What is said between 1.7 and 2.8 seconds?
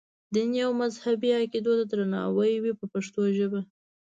ته درناوی وي